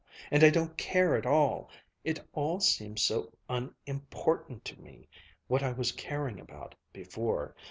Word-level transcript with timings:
And 0.31 0.43
I 0.43 0.49
don't 0.49 0.75
care 0.79 1.15
at 1.15 1.27
all 1.27 1.69
it 2.03 2.27
all 2.33 2.59
seems 2.59 3.03
so 3.03 3.31
unimportant 3.47 4.65
to 4.65 4.81
me, 4.81 5.07
what 5.45 5.61
I 5.61 5.73
was 5.73 5.91
caring 5.91 6.39
about, 6.39 6.73
before. 6.91 7.55